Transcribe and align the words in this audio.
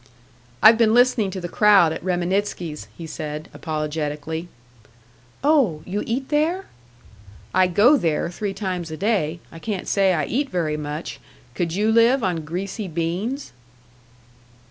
"I've 0.63 0.79
been 0.79 0.95
listening 0.95 1.29
to 1.29 1.39
the 1.39 1.47
crowd 1.47 1.93
at 1.93 2.03
Reminitsky's," 2.03 2.87
he 2.97 3.05
said, 3.05 3.49
apologetically. 3.53 4.47
"Oh! 5.43 5.83
You 5.85 6.01
eat 6.07 6.29
there?" 6.29 6.65
"I 7.53 7.67
go 7.67 7.97
there 7.97 8.31
three 8.31 8.55
times 8.55 8.89
a 8.89 8.97
day. 8.97 9.41
I 9.51 9.59
can't 9.59 9.87
say 9.87 10.15
I 10.15 10.25
eat 10.25 10.49
very 10.49 10.75
much. 10.75 11.19
Could 11.53 11.75
you 11.75 11.91
live 11.91 12.23
on 12.23 12.43
greasy 12.45 12.87
beans?" 12.87 13.53